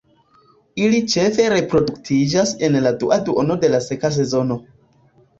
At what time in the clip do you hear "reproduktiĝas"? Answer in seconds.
1.53-2.53